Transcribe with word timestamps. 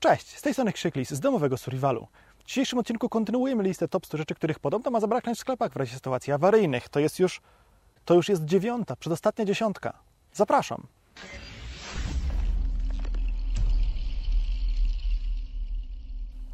Cześć, 0.00 0.38
z 0.38 0.42
tej 0.42 0.52
strony 0.52 0.72
Krzyklis 0.72 1.10
z 1.10 1.20
domowego 1.20 1.56
Survivalu. 1.56 2.06
W 2.38 2.44
dzisiejszym 2.44 2.78
odcinku 2.78 3.08
kontynuujemy 3.08 3.62
listę 3.62 3.88
top 3.88 4.06
100 4.06 4.18
rzeczy, 4.18 4.34
których 4.34 4.58
podobno 4.58 4.90
ma 4.90 5.00
zabraknąć 5.00 5.38
w 5.38 5.40
sklepach 5.40 5.72
w 5.72 5.76
razie 5.76 5.94
sytuacji 5.94 6.32
awaryjnych. 6.32 6.88
To 6.88 7.00
jest 7.00 7.18
już, 7.18 7.40
to 8.04 8.14
już 8.14 8.28
jest 8.28 8.44
dziewiąta, 8.44 8.96
przedostatnia 8.96 9.44
dziesiątka. 9.44 9.98
Zapraszam. 10.32 10.86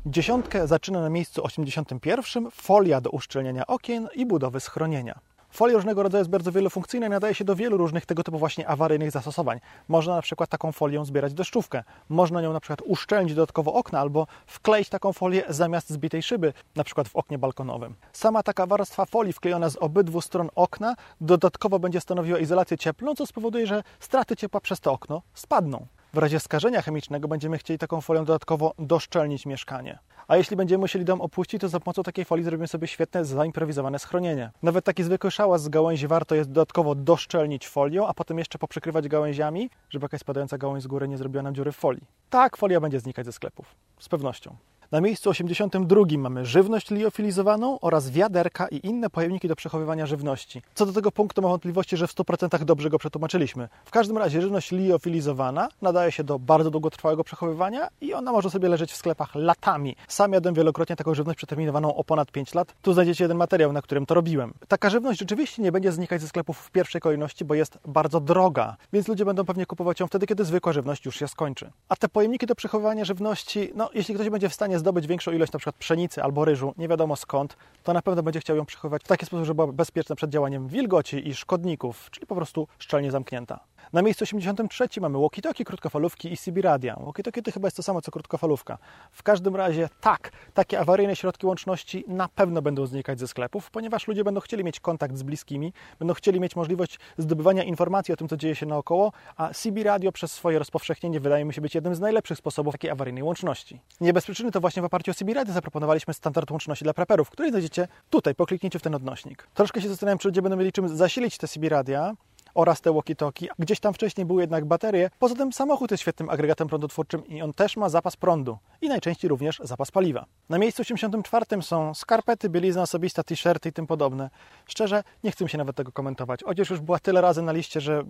Dziesiątkę 0.06 0.66
zaczyna 0.66 1.00
na 1.00 1.10
miejscu 1.10 1.44
81 1.44 2.50
folia 2.50 3.00
do 3.00 3.10
uszczelniania 3.10 3.66
okien 3.66 4.08
i 4.14 4.26
budowy 4.26 4.60
schronienia. 4.60 5.18
Folia 5.56 5.74
różnego 5.74 6.02
rodzaju 6.02 6.20
jest 6.20 6.30
bardzo 6.30 6.52
wielofunkcyjna 6.52 7.06
i 7.06 7.10
nadaje 7.10 7.34
się 7.34 7.44
do 7.44 7.56
wielu 7.56 7.76
różnych 7.76 8.06
tego 8.06 8.22
typu 8.22 8.38
właśnie 8.38 8.68
awaryjnych 8.68 9.10
zastosowań. 9.10 9.60
Można 9.88 10.14
na 10.14 10.22
przykład 10.22 10.50
taką 10.50 10.72
folią 10.72 11.04
zbierać 11.04 11.34
deszczówkę. 11.34 11.84
Można 12.08 12.40
nią 12.42 12.52
na 12.52 12.60
przykład 12.60 12.82
uszczelnić 12.84 13.34
dodatkowo 13.34 13.74
okna 13.74 14.00
albo 14.00 14.26
wkleić 14.46 14.88
taką 14.88 15.12
folię 15.12 15.42
zamiast 15.48 15.90
zbitej 15.90 16.22
szyby, 16.22 16.52
na 16.74 16.84
przykład 16.84 17.08
w 17.08 17.16
oknie 17.16 17.38
balkonowym. 17.38 17.94
Sama 18.12 18.42
taka 18.42 18.66
warstwa 18.66 19.06
folii 19.06 19.32
wklejona 19.32 19.68
z 19.68 19.76
obydwu 19.76 20.20
stron 20.20 20.48
okna 20.54 20.94
dodatkowo 21.20 21.78
będzie 21.78 22.00
stanowiła 22.00 22.38
izolację 22.38 22.78
cieplną, 22.78 23.14
co 23.14 23.26
spowoduje, 23.26 23.66
że 23.66 23.82
straty 24.00 24.36
ciepła 24.36 24.60
przez 24.60 24.80
to 24.80 24.92
okno 24.92 25.22
spadną. 25.34 25.86
W 26.14 26.18
razie 26.18 26.40
skażenia 26.40 26.82
chemicznego 26.82 27.28
będziemy 27.28 27.58
chcieli 27.58 27.78
taką 27.78 28.00
folią 28.00 28.24
dodatkowo 28.24 28.74
doszczelnić 28.78 29.46
mieszkanie. 29.46 29.98
A 30.28 30.36
jeśli 30.36 30.56
będziemy 30.56 30.80
musieli 30.80 31.04
dom 31.04 31.20
opuścić, 31.20 31.60
to 31.60 31.68
za 31.68 31.80
pomocą 31.80 32.02
takiej 32.02 32.24
folii 32.24 32.44
zrobimy 32.44 32.68
sobie 32.68 32.86
świetne, 32.86 33.24
zaimprowizowane 33.24 33.98
schronienie. 33.98 34.50
Nawet 34.62 34.84
taki 34.84 35.02
zwykły 35.02 35.30
szałas 35.30 35.62
z 35.62 35.68
gałęzi 35.68 36.06
warto 36.06 36.34
jest 36.34 36.50
dodatkowo 36.50 36.94
doszczelnić 36.94 37.68
folią, 37.68 38.06
a 38.06 38.14
potem 38.14 38.38
jeszcze 38.38 38.58
poprzykrywać 38.58 39.08
gałęziami, 39.08 39.70
żeby 39.90 40.04
jakaś 40.04 40.20
spadająca 40.20 40.58
gałąź 40.58 40.82
z 40.82 40.86
góry 40.86 41.08
nie 41.08 41.18
zrobiła 41.18 41.42
nam 41.42 41.54
dziury 41.54 41.72
w 41.72 41.76
folii. 41.76 42.02
Tak, 42.30 42.56
folia 42.56 42.80
będzie 42.80 43.00
znikać 43.00 43.26
ze 43.26 43.32
sklepów. 43.32 43.74
Z 43.98 44.08
pewnością. 44.08 44.56
Na 44.92 45.00
miejscu 45.00 45.30
82 45.30 46.02
mamy 46.18 46.44
żywność 46.44 46.90
liofilizowaną 46.90 47.80
oraz 47.80 48.10
wiaderka 48.10 48.68
i 48.68 48.86
inne 48.86 49.10
pojemniki 49.10 49.48
do 49.48 49.56
przechowywania 49.56 50.06
żywności. 50.06 50.62
Co 50.74 50.86
do 50.86 50.92
tego 50.92 51.12
punktu 51.12 51.42
mam 51.42 51.50
wątpliwości, 51.50 51.96
że 51.96 52.06
w 52.06 52.14
100% 52.14 52.64
dobrze 52.64 52.90
go 52.90 52.98
przetłumaczyliśmy. 52.98 53.68
W 53.84 53.90
każdym 53.90 54.18
razie 54.18 54.42
żywność 54.42 54.72
liofilizowana 54.72 55.68
nadaje 55.82 56.12
się 56.12 56.24
do 56.24 56.38
bardzo 56.38 56.70
długotrwałego 56.70 57.24
przechowywania 57.24 57.88
i 58.00 58.14
ona 58.14 58.32
może 58.32 58.50
sobie 58.50 58.68
leżeć 58.68 58.92
w 58.92 58.96
sklepach 58.96 59.34
latami. 59.34 59.96
Sam 60.08 60.32
jadłem 60.32 60.54
wielokrotnie 60.54 60.96
taką 60.96 61.14
żywność 61.14 61.36
przeterminowaną 61.36 61.94
o 61.94 62.04
ponad 62.04 62.32
5 62.32 62.54
lat. 62.54 62.74
Tu 62.82 62.92
znajdziecie 62.92 63.24
jeden 63.24 63.36
materiał, 63.36 63.72
na 63.72 63.82
którym 63.82 64.06
to 64.06 64.14
robiłem. 64.14 64.52
Taka 64.68 64.90
żywność 64.90 65.18
rzeczywiście 65.18 65.62
nie 65.62 65.72
będzie 65.72 65.92
znikać 65.92 66.20
ze 66.20 66.28
sklepów 66.28 66.58
w 66.58 66.70
pierwszej 66.70 67.00
kolejności, 67.00 67.44
bo 67.44 67.54
jest 67.54 67.78
bardzo 67.86 68.20
droga, 68.20 68.76
więc 68.92 69.08
ludzie 69.08 69.24
będą 69.24 69.44
pewnie 69.44 69.66
kupować 69.66 70.00
ją 70.00 70.06
wtedy, 70.06 70.26
kiedy 70.26 70.44
zwykła 70.44 70.72
żywność 70.72 71.04
już 71.04 71.16
się 71.16 71.28
skończy. 71.28 71.70
A 71.88 71.96
te 71.96 72.08
pojemniki 72.08 72.46
do 72.46 72.54
przechowywania 72.54 73.04
żywności, 73.04 73.70
no 73.74 73.90
jeśli 73.94 74.14
ktoś 74.14 74.30
będzie 74.30 74.48
w 74.48 74.54
stanie 74.54 74.75
stanie 74.76 74.80
zdobyć 74.80 75.06
większą 75.06 75.32
ilość 75.32 75.52
przykład 75.58 75.76
pszenicy 75.76 76.22
albo 76.22 76.44
ryżu, 76.44 76.74
nie 76.78 76.88
wiadomo 76.88 77.16
skąd, 77.16 77.56
to 77.82 77.92
na 77.92 78.02
pewno 78.02 78.22
będzie 78.22 78.40
chciał 78.40 78.56
ją 78.56 78.66
przechowywać 78.66 79.02
w 79.02 79.08
taki 79.08 79.26
sposób, 79.26 79.46
żeby 79.46 79.54
była 79.54 79.72
bezpieczna 79.72 80.16
przed 80.16 80.30
działaniem 80.30 80.68
wilgoci 80.68 81.28
i 81.28 81.34
szkodników, 81.34 82.08
czyli 82.10 82.26
po 82.26 82.34
prostu 82.34 82.68
szczelnie 82.78 83.10
zamknięta. 83.10 83.60
Na 83.92 84.02
miejscu 84.02 84.22
83 84.22 85.00
mamy 85.00 85.18
walkie-talkie, 85.18 85.64
krótkofalówki 85.64 86.32
i 86.32 86.36
CB 86.36 86.62
radia. 86.62 86.96
Walkie-talkie 86.96 87.42
to 87.42 87.52
chyba 87.52 87.66
jest 87.66 87.76
to 87.76 87.82
samo 87.82 88.02
co 88.02 88.10
krótkofalówka. 88.10 88.78
W 89.12 89.22
każdym 89.22 89.56
razie 89.56 89.88
tak, 90.00 90.30
takie 90.54 90.80
awaryjne 90.80 91.16
środki 91.16 91.46
łączności 91.46 92.04
na 92.08 92.28
pewno 92.28 92.62
będą 92.62 92.86
znikać 92.86 93.20
ze 93.20 93.28
sklepów, 93.28 93.70
ponieważ 93.70 94.08
ludzie 94.08 94.24
będą 94.24 94.40
chcieli 94.40 94.64
mieć 94.64 94.80
kontakt 94.80 95.16
z 95.16 95.22
bliskimi, 95.22 95.72
będą 95.98 96.14
chcieli 96.14 96.40
mieć 96.40 96.56
możliwość 96.56 96.98
zdobywania 97.18 97.64
informacji 97.64 98.14
o 98.14 98.16
tym, 98.16 98.28
co 98.28 98.36
dzieje 98.36 98.54
się 98.54 98.66
naokoło, 98.66 99.12
a 99.36 99.54
CB 99.54 99.82
radio 99.82 100.12
przez 100.12 100.32
swoje 100.32 100.58
rozpowszechnienie 100.58 101.20
wydaje 101.20 101.44
mi 101.44 101.54
się 101.54 101.60
być 101.60 101.74
jednym 101.74 101.94
z 101.94 102.00
najlepszych 102.00 102.38
sposobów 102.38 102.72
takiej 102.72 102.90
awaryjnej 102.90 103.22
łączności. 103.22 103.80
Nie 104.00 104.12
bez 104.12 104.24
przyczyny 104.24 104.50
to 104.50 104.60
właśnie 104.60 104.82
w 104.82 104.84
oparciu 104.84 105.10
o 105.10 105.14
CB 105.14 105.34
radio 105.34 105.54
zaproponowaliśmy 105.54 106.14
standard 106.14 106.50
łączności 106.50 106.84
dla 106.84 106.94
preperów, 106.94 107.30
który 107.30 107.50
znajdziecie 107.50 107.88
tutaj 108.10 108.34
po 108.34 108.46
kliknięciu 108.46 108.78
w 108.78 108.82
ten 108.82 108.94
odnośnik. 108.94 109.48
Troszkę 109.54 109.82
się 109.82 109.88
zastanawiam, 109.88 110.18
czy 110.18 110.28
ludzie 110.28 110.42
będą 110.42 110.56
mieli 110.56 110.72
czym 110.72 110.96
zasilić 110.96 111.38
te 111.38 111.48
CB 111.48 111.68
radia, 111.68 112.14
oraz 112.56 112.80
te 112.80 112.90
walkie-talkie. 112.90 113.46
Gdzieś 113.58 113.80
tam 113.80 113.94
wcześniej 113.94 114.26
były 114.26 114.42
jednak 114.42 114.64
baterie. 114.64 115.10
Poza 115.18 115.34
tym 115.34 115.52
samochód 115.52 115.90
jest 115.90 116.00
świetnym 116.00 116.30
agregatem 116.30 116.68
prądotwórczym 116.68 117.26
i 117.26 117.42
on 117.42 117.52
też 117.52 117.76
ma 117.76 117.88
zapas 117.88 118.16
prądu 118.16 118.58
i 118.80 118.88
najczęściej 118.88 119.28
również 119.28 119.60
zapas 119.64 119.90
paliwa. 119.90 120.26
Na 120.48 120.58
miejscu 120.58 120.82
84 120.82 121.62
są 121.62 121.94
skarpety, 121.94 122.48
bielizna 122.48 122.82
osobista, 122.82 123.22
t-shirty 123.22 123.68
i 123.68 123.72
tym 123.72 123.86
podobne. 123.86 124.30
Szczerze, 124.66 125.02
nie 125.24 125.30
chcę 125.30 125.48
się 125.48 125.58
nawet 125.58 125.76
tego 125.76 125.92
komentować. 125.92 126.42
Odzież 126.42 126.70
już 126.70 126.80
była 126.80 126.98
tyle 126.98 127.20
razy 127.20 127.42
na 127.42 127.52
liście, 127.52 127.80
że 127.80 128.02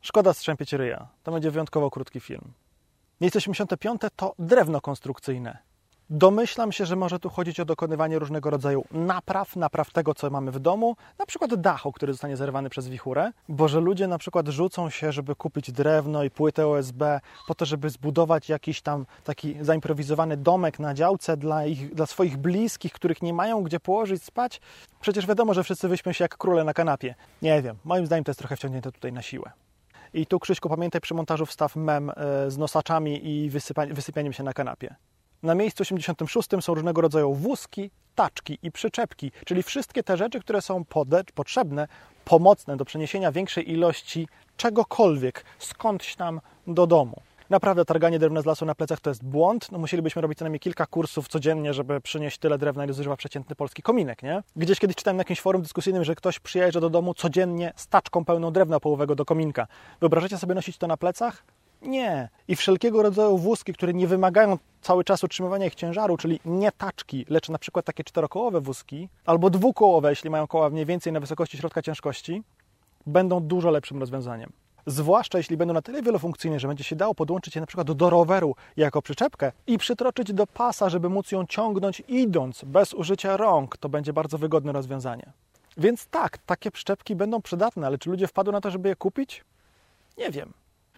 szkoda 0.00 0.32
strzępieć 0.32 0.72
ryja. 0.72 1.08
To 1.22 1.32
będzie 1.32 1.50
wyjątkowo 1.50 1.90
krótki 1.90 2.20
film. 2.20 2.52
Miejsce 3.20 3.38
85 3.38 4.00
to 4.16 4.34
drewno 4.38 4.80
konstrukcyjne. 4.80 5.58
Domyślam 6.10 6.72
się, 6.72 6.86
że 6.86 6.96
może 6.96 7.18
tu 7.18 7.30
chodzić 7.30 7.60
o 7.60 7.64
dokonywanie 7.64 8.18
różnego 8.18 8.50
rodzaju 8.50 8.84
napraw, 8.90 9.56
napraw 9.56 9.90
tego, 9.90 10.14
co 10.14 10.30
mamy 10.30 10.50
w 10.50 10.58
domu, 10.58 10.96
na 11.18 11.26
przykład 11.26 11.54
dachu, 11.54 11.92
który 11.92 12.12
zostanie 12.12 12.36
zerwany 12.36 12.70
przez 12.70 12.88
wichurę, 12.88 13.32
bo 13.48 13.68
że 13.68 13.80
ludzie 13.80 14.06
na 14.06 14.18
przykład 14.18 14.48
rzucą 14.48 14.90
się, 14.90 15.12
żeby 15.12 15.34
kupić 15.34 15.72
drewno 15.72 16.24
i 16.24 16.30
płytę 16.30 16.66
OSB 16.66 17.02
po 17.46 17.54
to, 17.54 17.64
żeby 17.64 17.90
zbudować 17.90 18.48
jakiś 18.48 18.82
tam 18.82 19.06
taki 19.24 19.56
zaimprowizowany 19.60 20.36
domek 20.36 20.78
na 20.78 20.94
działce 20.94 21.36
dla, 21.36 21.66
ich, 21.66 21.94
dla 21.94 22.06
swoich 22.06 22.36
bliskich, 22.36 22.92
których 22.92 23.22
nie 23.22 23.32
mają 23.32 23.62
gdzie 23.62 23.80
położyć 23.80 24.22
spać. 24.22 24.60
Przecież 25.00 25.26
wiadomo, 25.26 25.54
że 25.54 25.64
wszyscy 25.64 25.88
wyśmią 25.88 26.12
się 26.12 26.24
jak 26.24 26.36
króle 26.36 26.64
na 26.64 26.74
kanapie. 26.74 27.14
Nie 27.42 27.62
wiem, 27.62 27.76
moim 27.84 28.06
zdaniem 28.06 28.24
to 28.24 28.30
jest 28.30 28.38
trochę 28.38 28.56
wciągnięte 28.56 28.92
tutaj 28.92 29.12
na 29.12 29.22
siłę. 29.22 29.50
I 30.14 30.26
tu, 30.26 30.40
Krzyśku, 30.40 30.68
pamiętaj 30.68 31.00
przy 31.00 31.14
montażu 31.14 31.46
wstaw 31.46 31.76
mem 31.76 32.10
e, 32.10 32.50
z 32.50 32.58
nosaczami 32.58 33.28
i 33.28 33.50
wysypianiem 33.90 34.32
się 34.32 34.42
na 34.42 34.52
kanapie. 34.52 34.94
Na 35.46 35.54
miejscu 35.54 35.82
86 35.82 36.48
są 36.60 36.74
różnego 36.74 37.00
rodzaju 37.00 37.34
wózki, 37.34 37.90
taczki 38.14 38.58
i 38.62 38.72
przyczepki, 38.72 39.32
czyli 39.44 39.62
wszystkie 39.62 40.02
te 40.02 40.16
rzeczy, 40.16 40.40
które 40.40 40.62
są 40.62 40.84
potrzebne, 41.34 41.88
pomocne 42.24 42.76
do 42.76 42.84
przeniesienia 42.84 43.32
większej 43.32 43.72
ilości 43.72 44.28
czegokolwiek 44.56 45.44
skądś 45.58 46.16
tam 46.16 46.40
do 46.66 46.86
domu. 46.86 47.22
Naprawdę 47.50 47.84
targanie 47.84 48.18
drewna 48.18 48.42
z 48.42 48.46
lasu 48.46 48.64
na 48.64 48.74
plecach 48.74 49.00
to 49.00 49.10
jest 49.10 49.24
błąd. 49.24 49.72
No, 49.72 49.78
musielibyśmy 49.78 50.22
robić 50.22 50.38
co 50.38 50.44
najmniej 50.44 50.60
kilka 50.60 50.86
kursów 50.86 51.28
codziennie, 51.28 51.74
żeby 51.74 52.00
przynieść 52.00 52.38
tyle 52.38 52.58
drewna, 52.58 52.84
ile 52.84 52.92
zużywa 52.92 53.16
przeciętny 53.16 53.56
polski 53.56 53.82
kominek, 53.82 54.22
nie? 54.22 54.42
Gdzieś 54.56 54.78
kiedyś 54.78 54.96
czytałem 54.96 55.16
na 55.16 55.20
jakimś 55.20 55.40
forum 55.40 55.62
dyskusyjnym, 55.62 56.04
że 56.04 56.14
ktoś 56.14 56.38
przyjeżdża 56.38 56.80
do 56.80 56.90
domu 56.90 57.14
codziennie 57.14 57.72
z 57.76 57.88
taczką 57.88 58.24
pełną 58.24 58.52
drewna 58.52 58.80
połowego 58.80 59.14
do 59.14 59.24
kominka. 59.24 59.66
Wyobrażacie 60.00 60.38
sobie 60.38 60.54
nosić 60.54 60.78
to 60.78 60.86
na 60.86 60.96
plecach? 60.96 61.44
Nie. 61.86 62.28
I 62.48 62.56
wszelkiego 62.56 63.02
rodzaju 63.02 63.38
wózki, 63.38 63.72
które 63.72 63.94
nie 63.94 64.06
wymagają 64.06 64.58
cały 64.82 65.04
czas 65.04 65.24
utrzymywania 65.24 65.66
ich 65.66 65.74
ciężaru, 65.74 66.16
czyli 66.16 66.40
nie 66.44 66.72
taczki, 66.72 67.26
lecz 67.28 67.48
na 67.48 67.58
przykład 67.58 67.84
takie 67.84 68.04
czterokołowe 68.04 68.60
wózki, 68.60 69.08
albo 69.24 69.50
dwukołowe, 69.50 70.10
jeśli 70.10 70.30
mają 70.30 70.46
koła 70.46 70.70
mniej 70.70 70.86
więcej 70.86 71.12
na 71.12 71.20
wysokości 71.20 71.58
środka 71.58 71.82
ciężkości, 71.82 72.42
będą 73.06 73.40
dużo 73.40 73.70
lepszym 73.70 74.00
rozwiązaniem. 74.00 74.52
Zwłaszcza 74.86 75.38
jeśli 75.38 75.56
będą 75.56 75.74
na 75.74 75.82
tyle 75.82 76.02
wielofunkcyjne, 76.02 76.60
że 76.60 76.68
będzie 76.68 76.84
się 76.84 76.96
dało 76.96 77.14
podłączyć 77.14 77.54
je 77.54 77.60
na 77.60 77.66
przykład 77.66 77.92
do 77.92 78.10
roweru 78.10 78.54
jako 78.76 79.02
przyczepkę 79.02 79.52
i 79.66 79.78
przytroczyć 79.78 80.32
do 80.32 80.46
pasa, 80.46 80.88
żeby 80.88 81.08
móc 81.08 81.32
ją 81.32 81.46
ciągnąć 81.46 82.02
idąc 82.08 82.64
bez 82.64 82.94
użycia 82.94 83.36
rąk. 83.36 83.76
To 83.76 83.88
będzie 83.88 84.12
bardzo 84.12 84.38
wygodne 84.38 84.72
rozwiązanie. 84.72 85.32
Więc 85.76 86.06
tak, 86.06 86.38
takie 86.38 86.70
przyczepki 86.70 87.16
będą 87.16 87.42
przydatne, 87.42 87.86
ale 87.86 87.98
czy 87.98 88.10
ludzie 88.10 88.26
wpadły 88.26 88.52
na 88.52 88.60
to, 88.60 88.70
żeby 88.70 88.88
je 88.88 88.96
kupić? 88.96 89.44
Nie 90.18 90.30
wiem. 90.30 90.52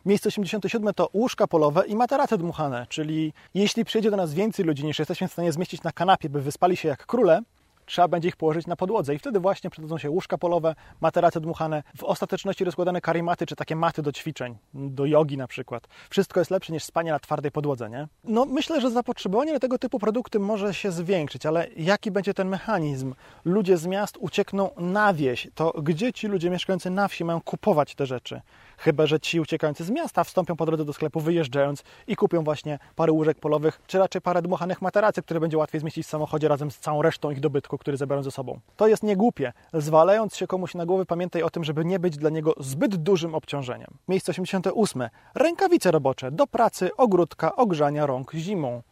Miejsce 0.07 0.29
87 0.29 0.95
to 0.95 1.09
łóżka 1.15 1.47
polowe 1.47 1.87
i 1.87 1.97
materace 1.97 2.39
dmuchane, 2.39 2.87
czyli 2.89 3.33
jeśli 3.55 3.85
przyjdzie 3.85 4.11
do 4.11 4.17
nas 4.17 4.35
więcej 4.35 4.65
ludzi 4.65 4.85
niż 4.85 4.99
jesteśmy 4.99 5.29
w 5.29 5.33
stanie 5.33 5.53
zmieścić 5.53 5.83
na 5.83 5.93
kanapie, 5.93 6.29
by 6.29 6.43
wyspali 6.43 6.77
się 6.77 6.89
jak 6.89 7.07
króle, 7.07 7.43
trzeba 7.89 8.09
będzie 8.09 8.29
ich 8.29 8.37
położyć 8.37 8.67
na 8.67 8.77
podłodze 8.77 9.15
i 9.15 9.19
wtedy 9.19 9.41
właśnie 9.41 9.71
przydadzą 9.71 9.99
się 9.99 10.11
łóżka 10.11 10.39
polowe, 10.39 10.75
materace 11.01 11.41
dmuchane, 11.41 11.83
w 11.97 12.05
ostateczności 12.05 12.65
rozkładane 12.65 13.01
karimaty 13.01 13.47
czy 13.47 13.57
takie 13.57 13.77
maty 13.77 14.03
do 14.03 14.13
ćwiczeń, 14.13 14.57
do 14.75 15.07
jogi 15.07 15.37
na 15.37 15.47
przykład. 15.47 15.89
Wszystko 16.11 16.41
jest 16.41 16.51
lepsze 16.51 16.73
niż 16.73 16.85
spanie 16.85 17.13
na 17.13 17.19
twardej 17.19 17.51
podłodze, 17.51 17.91
nie? 17.91 18.09
No 18.25 18.45
myślę, 18.45 18.81
że 18.81 18.91
zapotrzebowanie 18.91 19.53
na 19.53 19.59
tego 19.59 19.79
typu 19.79 19.99
produkty 19.99 20.39
może 20.39 20.75
się 20.75 20.93
zwiększyć, 20.93 21.47
ale 21.47 21.69
jaki 21.77 22.11
będzie 22.11 22.35
ten 22.35 22.49
mechanizm? 22.49 23.15
Ludzie 23.45 23.77
z 23.77 23.87
miast 23.87 24.17
uciekną 24.21 24.71
na 24.77 25.15
wieś, 25.15 25.49
to 25.55 25.73
gdzie 25.83 26.13
ci 26.13 26.29
ludzie 26.29 26.51
mieszkający 26.51 26.91
na 26.91 27.09
wsi 27.09 27.25
mają 27.25 27.41
kupować 27.41 27.95
te 27.95 28.07
rzeczy? 28.07 28.41
Chyba, 28.79 29.07
że 29.07 29.21
ci 29.21 29.41
uciekający 29.41 29.85
z 29.85 29.91
miasta 29.91 30.25
wstąpią 30.25 30.57
po 30.57 30.67
drodze 30.67 30.85
do 30.85 30.93
sklepu 30.93 31.21
wyjeżdżając 31.21 31.83
i 32.07 32.17
kupią 32.17 32.45
właśnie 32.45 32.79
parę 32.97 33.13
łóżek 33.13 33.39
polowych, 33.41 33.81
czy 33.87 33.99
raczej 33.99 34.23
parę 34.23 34.43
dmuchanych 34.43 34.83
materacy, 34.83 35.23
które 35.23 35.41
będzie 35.41 35.59
łatwiej 35.59 35.81
zmieścić 35.81 36.07
w 36.07 36.11
samochodzie 36.11 36.49
razem 36.49 36.71
z 36.71 36.79
całą 36.79 37.03
resztą 37.03 37.31
ich 37.31 37.41
dobytku, 37.41 37.78
który 37.79 37.97
zabiorą 37.97 38.23
ze 38.23 38.31
sobą. 38.31 38.61
To 38.77 38.89
jest 38.89 39.03
niegłupie. 39.03 39.53
Zwalając 39.73 40.37
się 40.37 40.47
komuś 40.47 40.75
na 40.75 40.87
głowę, 40.87 41.07
pamiętaj 41.07 41.43
o 41.43 41.51
tym, 41.51 41.65
żeby 41.65 41.85
nie 41.85 41.99
być 41.99 42.17
dla 42.17 42.31
niego 42.31 42.55
zbyt 42.61 42.97
dużym 42.97 43.35
obciążeniem. 43.35 43.89
Miejsce 44.09 44.33
88. 44.33 45.09
Rękawice 45.35 45.91
robocze 45.91 46.31
do 46.33 46.47
pracy, 46.47 46.91
ogródka, 46.97 47.57
ogrzania 47.57 48.07
rąk 48.07 48.33
zimą 48.35 48.83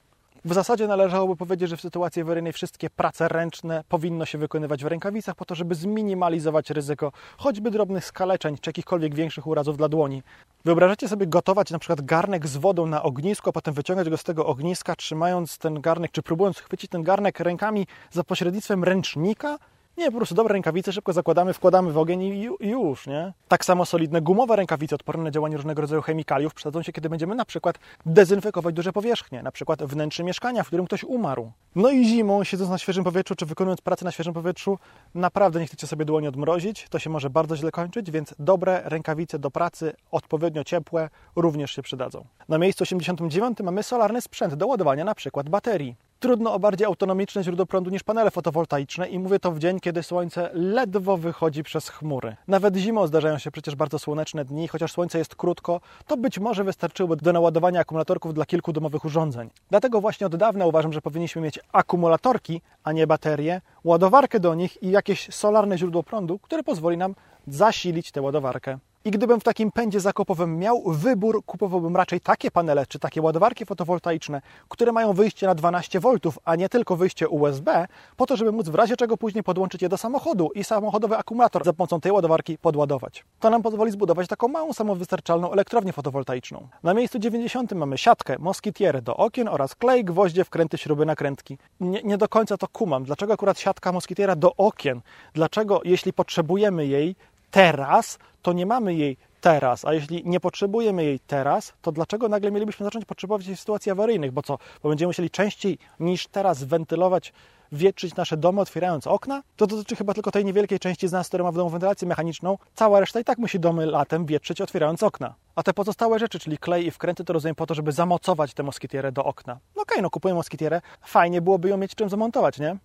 W 0.46 0.52
zasadzie 0.52 0.86
należałoby 0.86 1.36
powiedzieć, 1.36 1.70
że 1.70 1.76
w 1.76 1.80
sytuacji 1.80 2.22
awaryjnej 2.22 2.52
wszystkie 2.52 2.90
prace 2.90 3.28
ręczne 3.28 3.84
powinno 3.88 4.26
się 4.26 4.38
wykonywać 4.38 4.84
w 4.84 4.86
rękawicach 4.86 5.34
po 5.34 5.44
to, 5.44 5.54
żeby 5.54 5.74
zminimalizować 5.74 6.70
ryzyko 6.70 7.12
choćby 7.38 7.70
drobnych 7.70 8.04
skaleczeń 8.04 8.56
czy 8.60 8.68
jakichkolwiek 8.68 9.14
większych 9.14 9.46
urazów 9.46 9.76
dla 9.76 9.88
dłoni. 9.88 10.22
Wyobrażacie 10.64 11.08
sobie 11.08 11.26
gotować 11.26 11.70
na 11.70 11.78
przykład 11.78 12.00
garnek 12.00 12.46
z 12.46 12.56
wodą 12.56 12.86
na 12.86 13.02
ognisku, 13.02 13.50
a 13.50 13.52
potem 13.52 13.74
wyciągać 13.74 14.10
go 14.10 14.16
z 14.16 14.24
tego 14.24 14.46
ogniska, 14.46 14.96
trzymając 14.96 15.58
ten 15.58 15.80
garnek, 15.80 16.12
czy 16.12 16.22
próbując 16.22 16.58
chwycić 16.58 16.90
ten 16.90 17.02
garnek 17.02 17.40
rękami 17.40 17.86
za 18.10 18.24
pośrednictwem 18.24 18.84
ręcznika? 18.84 19.58
Nie, 19.98 20.10
po 20.10 20.16
prostu 20.16 20.34
dobre 20.34 20.52
rękawice, 20.52 20.92
szybko 20.92 21.12
zakładamy, 21.12 21.52
wkładamy 21.52 21.92
w 21.92 21.98
ogień 21.98 22.22
i 22.22 22.48
już, 22.60 23.06
nie? 23.06 23.32
Tak 23.48 23.64
samo 23.64 23.86
solidne 23.86 24.20
gumowe 24.20 24.56
rękawice 24.56 24.94
odporne 24.94 25.24
na 25.24 25.30
działanie 25.30 25.56
różnego 25.56 25.82
rodzaju 25.82 26.02
chemikaliów 26.02 26.54
przydadzą 26.54 26.82
się, 26.82 26.92
kiedy 26.92 27.08
będziemy 27.08 27.34
na 27.34 27.44
przykład 27.44 27.78
dezynfekować 28.06 28.74
duże 28.74 28.92
powierzchnie, 28.92 29.42
na 29.42 29.52
przykład 29.52 29.82
wnętrze 29.82 30.24
mieszkania, 30.24 30.62
w 30.62 30.66
którym 30.66 30.86
ktoś 30.86 31.04
umarł. 31.04 31.52
No 31.74 31.90
i 31.90 32.04
zimą, 32.04 32.44
siedząc 32.44 32.70
na 32.70 32.78
świeżym 32.78 33.04
powietrzu, 33.04 33.34
czy 33.34 33.46
wykonując 33.46 33.80
pracę 33.80 34.04
na 34.04 34.10
świeżym 34.10 34.34
powietrzu, 34.34 34.78
naprawdę 35.14 35.60
nie 35.60 35.66
chcecie 35.66 35.86
sobie 35.86 36.04
dłoni 36.04 36.28
odmrozić, 36.28 36.86
to 36.90 36.98
się 36.98 37.10
może 37.10 37.30
bardzo 37.30 37.56
źle 37.56 37.70
kończyć, 37.70 38.10
więc 38.10 38.34
dobre 38.38 38.82
rękawice 38.84 39.38
do 39.38 39.50
pracy, 39.50 39.94
odpowiednio 40.10 40.64
ciepłe, 40.64 41.10
również 41.36 41.70
się 41.70 41.82
przydadzą. 41.82 42.24
Na 42.48 42.58
miejscu 42.58 42.82
89 42.82 43.58
mamy 43.62 43.82
solarny 43.82 44.20
sprzęt 44.20 44.54
do 44.54 44.66
ładowania 44.66 45.04
na 45.04 45.14
przykład 45.14 45.48
baterii. 45.48 45.96
Trudno 46.20 46.54
o 46.54 46.58
bardziej 46.58 46.86
autonomiczne 46.86 47.44
źródło 47.44 47.66
prądu 47.66 47.90
niż 47.90 48.02
panele 48.02 48.30
fotowoltaiczne 48.30 49.08
i 49.08 49.18
mówię 49.18 49.38
to 49.38 49.52
w 49.52 49.58
dzień, 49.58 49.80
kiedy 49.80 50.02
słońce 50.02 50.50
ledwo 50.52 51.16
wychodzi 51.16 51.62
przez 51.62 51.88
chmury. 51.88 52.36
Nawet 52.48 52.76
zimą 52.76 53.06
zdarzają 53.06 53.38
się 53.38 53.50
przecież 53.50 53.74
bardzo 53.74 53.98
słoneczne 53.98 54.44
dni, 54.44 54.68
chociaż 54.68 54.92
słońce 54.92 55.18
jest 55.18 55.34
krótko, 55.34 55.80
to 56.06 56.16
być 56.16 56.38
może 56.38 56.64
wystarczyłoby 56.64 57.16
do 57.16 57.32
naładowania 57.32 57.80
akumulatorków 57.80 58.34
dla 58.34 58.46
kilku 58.46 58.72
domowych 58.72 59.04
urządzeń. 59.04 59.50
Dlatego 59.70 60.00
właśnie 60.00 60.26
od 60.26 60.36
dawna 60.36 60.66
uważam, 60.66 60.92
że 60.92 61.02
powinniśmy 61.02 61.42
mieć 61.42 61.58
akumulatorki, 61.72 62.60
a 62.84 62.92
nie 62.92 63.06
baterie, 63.06 63.60
ładowarkę 63.84 64.40
do 64.40 64.54
nich 64.54 64.82
i 64.82 64.90
jakieś 64.90 65.34
solarne 65.34 65.78
źródło 65.78 66.02
prądu, 66.02 66.38
które 66.38 66.62
pozwoli 66.62 66.96
nam 66.96 67.14
zasilić 67.46 68.12
tę 68.12 68.22
ładowarkę. 68.22 68.78
I 69.06 69.10
gdybym 69.10 69.40
w 69.40 69.44
takim 69.44 69.72
pędzie 69.72 70.00
zakupowym 70.00 70.58
miał 70.58 70.82
wybór, 70.86 71.44
kupowałbym 71.44 71.96
raczej 71.96 72.20
takie 72.20 72.50
panele 72.50 72.86
czy 72.86 72.98
takie 72.98 73.22
ładowarki 73.22 73.66
fotowoltaiczne, 73.66 74.42
które 74.68 74.92
mają 74.92 75.12
wyjście 75.12 75.46
na 75.46 75.54
12 75.54 76.00
V, 76.00 76.10
a 76.44 76.56
nie 76.56 76.68
tylko 76.68 76.96
wyjście 76.96 77.28
USB, 77.28 77.86
po 78.16 78.26
to, 78.26 78.36
żeby 78.36 78.52
móc 78.52 78.68
w 78.68 78.74
razie 78.74 78.96
czego 78.96 79.16
później 79.16 79.44
podłączyć 79.44 79.82
je 79.82 79.88
do 79.88 79.96
samochodu 79.96 80.50
i 80.54 80.64
samochodowy 80.64 81.16
akumulator 81.16 81.64
za 81.64 81.72
pomocą 81.72 82.00
tej 82.00 82.12
ładowarki 82.12 82.58
podładować. 82.58 83.24
To 83.40 83.50
nam 83.50 83.62
pozwoli 83.62 83.92
zbudować 83.92 84.28
taką 84.28 84.48
małą, 84.48 84.72
samowystarczalną 84.72 85.52
elektrownię 85.52 85.92
fotowoltaiczną. 85.92 86.68
Na 86.82 86.94
miejscu 86.94 87.18
90 87.18 87.72
mamy 87.72 87.98
siatkę, 87.98 88.36
moskitierę 88.38 89.02
do 89.02 89.16
okien 89.16 89.48
oraz 89.48 89.74
klej, 89.74 90.04
gwoździe, 90.04 90.44
wkręty, 90.44 90.78
śruby, 90.78 91.06
nakrętki. 91.06 91.58
Nie, 91.80 92.02
nie 92.02 92.18
do 92.18 92.28
końca 92.28 92.56
to 92.56 92.68
kumam. 92.68 93.04
Dlaczego 93.04 93.32
akurat 93.32 93.58
siatka, 93.58 93.92
moskitiera 93.92 94.36
do 94.36 94.56
okien? 94.56 95.00
Dlaczego, 95.34 95.80
jeśli 95.84 96.12
potrzebujemy 96.12 96.86
jej, 96.86 97.16
teraz, 97.50 98.18
to 98.46 98.52
nie 98.52 98.66
mamy 98.66 98.94
jej 98.94 99.16
teraz, 99.40 99.84
a 99.84 99.94
jeśli 99.94 100.22
nie 100.24 100.40
potrzebujemy 100.40 101.04
jej 101.04 101.20
teraz, 101.20 101.72
to 101.82 101.92
dlaczego 101.92 102.28
nagle 102.28 102.50
mielibyśmy 102.50 102.84
zacząć 102.84 103.04
potrzebować 103.04 103.46
jej 103.46 103.56
w 103.56 103.60
sytuacji 103.60 103.92
awaryjnych? 103.92 104.32
Bo 104.32 104.42
co, 104.42 104.58
bo 104.82 104.88
będziemy 104.88 105.06
musieli 105.06 105.30
częściej 105.30 105.78
niż 106.00 106.26
teraz 106.26 106.64
wentylować, 106.64 107.32
wietrzyć 107.72 108.16
nasze 108.16 108.36
domy, 108.36 108.60
otwierając 108.60 109.06
okna? 109.06 109.42
To 109.56 109.66
dotyczy 109.66 109.96
chyba 109.96 110.14
tylko 110.14 110.30
tej 110.30 110.44
niewielkiej 110.44 110.78
części 110.78 111.08
z 111.08 111.12
nas, 111.12 111.28
która 111.28 111.44
ma 111.44 111.52
w 111.52 111.54
domu 111.54 111.70
wentylację 111.70 112.08
mechaniczną. 112.08 112.58
Cała 112.74 113.00
reszta 113.00 113.20
i 113.20 113.24
tak 113.24 113.38
musi 113.38 113.60
domy 113.60 113.86
latem 113.86 114.26
wietrzyć, 114.26 114.60
otwierając 114.60 115.02
okna. 115.02 115.34
A 115.56 115.62
te 115.62 115.74
pozostałe 115.74 116.18
rzeczy, 116.18 116.38
czyli 116.38 116.58
klej 116.58 116.86
i 116.86 116.90
wkręty, 116.90 117.24
to 117.24 117.32
rozumiem 117.32 117.54
po 117.54 117.66
to, 117.66 117.74
żeby 117.74 117.92
zamocować 117.92 118.54
tę 118.54 118.62
moskitierę 118.62 119.12
do 119.12 119.24
okna. 119.24 119.52
No 119.54 119.82
okej, 119.82 119.94
okay, 119.94 120.02
no 120.02 120.10
kupujemy 120.10 120.36
moskitierę, 120.36 120.80
fajnie 121.02 121.40
byłoby 121.42 121.68
ją 121.68 121.76
mieć 121.76 121.94
czym 121.94 122.08
zamontować, 122.08 122.58
nie? 122.58 122.76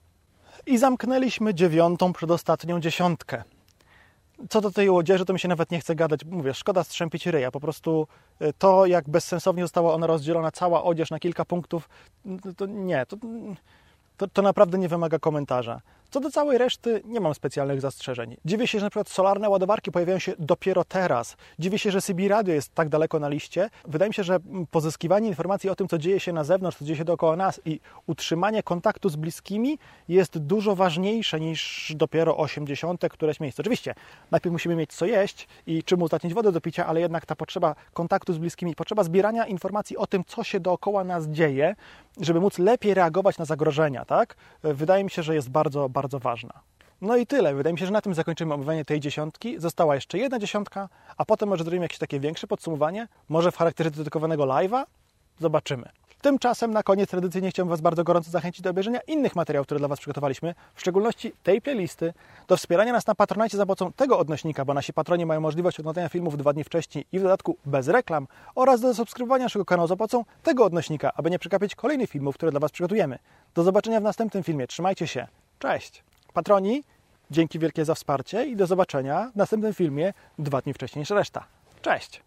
I 0.65 0.77
zamknęliśmy 0.77 1.53
dziewiątą, 1.53 2.13
przedostatnią 2.13 2.79
dziesiątkę 2.79 3.43
co 4.49 4.61
do 4.61 4.71
tej 4.71 4.89
odzieży, 4.89 5.25
to 5.25 5.33
mi 5.33 5.39
się 5.39 5.47
nawet 5.47 5.71
nie 5.71 5.79
chce 5.79 5.95
gadać. 5.95 6.25
Mówię, 6.25 6.53
szkoda 6.53 6.83
strzępić 6.83 7.25
ryja. 7.25 7.51
Po 7.51 7.59
prostu 7.59 8.07
y, 8.41 8.53
to, 8.57 8.85
jak 8.85 9.09
bezsensownie 9.09 9.63
została 9.63 9.93
ona 9.93 10.07
rozdzielona, 10.07 10.51
cała 10.51 10.83
odzież 10.83 11.11
na 11.11 11.19
kilka 11.19 11.45
punktów, 11.45 11.89
to 12.57 12.65
nie, 12.65 13.05
to, 13.05 13.17
to, 14.17 14.27
to 14.27 14.41
naprawdę 14.41 14.77
nie 14.77 14.89
wymaga 14.89 15.19
komentarza. 15.19 15.81
Co 16.11 16.19
do 16.19 16.31
całej 16.31 16.57
reszty, 16.57 17.01
nie 17.05 17.19
mam 17.19 17.33
specjalnych 17.33 17.81
zastrzeżeń. 17.81 18.37
Dziwię 18.45 18.67
się, 18.67 18.79
że 18.79 18.85
na 18.85 18.89
przykład 18.89 19.09
solarne 19.09 19.49
ładowarki 19.49 19.91
pojawiają 19.91 20.19
się 20.19 20.33
dopiero 20.39 20.83
teraz. 20.83 21.37
Dziwię 21.59 21.79
się, 21.79 21.91
że 21.91 22.01
CB 22.01 22.27
Radio 22.27 22.53
jest 22.53 22.73
tak 22.73 22.89
daleko 22.89 23.19
na 23.19 23.29
liście. 23.29 23.69
Wydaje 23.87 24.09
mi 24.09 24.13
się, 24.13 24.23
że 24.23 24.39
pozyskiwanie 24.71 25.27
informacji 25.27 25.69
o 25.69 25.75
tym, 25.75 25.87
co 25.87 25.97
dzieje 25.97 26.19
się 26.19 26.33
na 26.33 26.43
zewnątrz, 26.43 26.77
co 26.77 26.85
dzieje 26.85 26.97
się 26.97 27.05
dookoła 27.05 27.35
nas 27.35 27.61
i 27.65 27.79
utrzymanie 28.07 28.63
kontaktu 28.63 29.09
z 29.09 29.15
bliskimi 29.15 29.77
jest 30.07 30.37
dużo 30.37 30.75
ważniejsze 30.75 31.39
niż 31.39 31.93
dopiero 31.95 32.37
80. 32.37 33.05
któreś 33.09 33.39
miejsce. 33.39 33.61
Oczywiście, 33.63 33.95
najpierw 34.31 34.53
musimy 34.53 34.75
mieć 34.75 34.93
co 34.93 35.05
jeść 35.05 35.47
i 35.67 35.83
czym 35.83 36.01
uzdatnić 36.01 36.33
wodę 36.33 36.51
do 36.51 36.61
picia, 36.61 36.85
ale 36.85 37.01
jednak 37.01 37.25
ta 37.25 37.35
potrzeba 37.35 37.75
kontaktu 37.93 38.33
z 38.33 38.37
bliskimi, 38.37 38.75
potrzeba 38.75 39.03
zbierania 39.03 39.45
informacji 39.45 39.97
o 39.97 40.07
tym, 40.07 40.23
co 40.27 40.43
się 40.43 40.59
dookoła 40.59 41.03
nas 41.03 41.27
dzieje, 41.27 41.75
żeby 42.21 42.41
móc 42.41 42.59
lepiej 42.59 42.93
reagować 42.93 43.37
na 43.37 43.45
zagrożenia, 43.45 44.05
tak? 44.05 44.35
Wydaje 44.63 45.03
mi 45.03 45.09
się, 45.09 45.23
że 45.23 45.35
jest 45.35 45.49
bardzo, 45.49 45.89
bardzo 45.89 46.00
bardzo 46.01 46.19
ważna. 46.19 46.53
No 47.01 47.17
i 47.17 47.27
tyle. 47.27 47.55
Wydaje 47.55 47.73
mi 47.73 47.79
się, 47.79 47.85
że 47.85 47.91
na 47.91 48.01
tym 48.01 48.13
zakończymy 48.13 48.53
omawianie 48.53 48.85
tej 48.85 48.99
dziesiątki. 48.99 49.59
Została 49.59 49.95
jeszcze 49.95 50.17
jedna 50.17 50.39
dziesiątka, 50.39 50.89
a 51.17 51.25
potem 51.25 51.49
może 51.49 51.63
zrobimy 51.63 51.85
jakieś 51.85 51.97
takie 51.97 52.19
większe 52.19 52.47
podsumowanie. 52.47 53.07
Może 53.29 53.51
w 53.51 53.57
charakterze 53.57 53.91
dedykowanego 53.91 54.43
live'a? 54.43 54.83
Zobaczymy. 55.39 55.89
Tymczasem 56.21 56.71
na 56.71 56.83
koniec 56.83 57.09
tradycyjnie 57.09 57.49
chciałbym 57.49 57.69
Was 57.69 57.81
bardzo 57.81 58.03
gorąco 58.03 58.31
zachęcić 58.31 58.61
do 58.61 58.69
obejrzenia 58.69 58.99
innych 59.07 59.35
materiałów, 59.35 59.67
które 59.67 59.79
dla 59.79 59.87
Was 59.87 59.99
przygotowaliśmy, 59.99 60.55
w 60.75 60.79
szczególności 60.79 61.33
tej 61.43 61.61
playlisty, 61.61 62.13
do 62.47 62.57
wspierania 62.57 62.93
nas 62.93 63.07
na 63.07 63.15
Patronite 63.15 63.57
za 63.57 63.65
pomocą 63.65 63.91
tego 63.91 64.19
odnośnika, 64.19 64.65
bo 64.65 64.73
nasi 64.73 64.93
patroni 64.93 65.25
mają 65.25 65.41
możliwość 65.41 65.79
oglądania 65.79 66.09
filmów 66.09 66.37
dwa 66.37 66.53
dni 66.53 66.63
wcześniej 66.63 67.05
i 67.11 67.19
w 67.19 67.21
dodatku 67.21 67.57
bez 67.65 67.87
reklam, 67.87 68.27
oraz 68.55 68.81
do 68.81 68.93
subskrybowania 68.93 69.45
naszego 69.45 69.65
kanału 69.65 69.87
za 69.87 69.95
pomocą 69.95 70.25
tego 70.43 70.65
odnośnika, 70.65 71.11
aby 71.15 71.29
nie 71.29 71.39
przegapić 71.39 71.75
kolejnych 71.75 72.09
filmów, 72.09 72.35
które 72.35 72.51
dla 72.51 72.59
Was 72.59 72.71
przygotujemy. 72.71 73.19
Do 73.55 73.63
zobaczenia 73.63 73.99
w 73.99 74.03
następnym 74.03 74.43
filmie. 74.43 74.67
Trzymajcie 74.67 75.07
się. 75.07 75.27
Cześć! 75.61 76.03
Patroni, 76.33 76.83
dzięki 77.31 77.59
wielkie 77.59 77.85
za 77.85 77.95
wsparcie 77.95 78.45
i 78.45 78.55
do 78.55 78.67
zobaczenia 78.67 79.31
w 79.33 79.35
następnym 79.35 79.73
filmie 79.73 80.13
dwa 80.39 80.61
dni 80.61 80.73
wcześniej 80.73 81.05
reszta. 81.09 81.45
Cześć! 81.81 82.19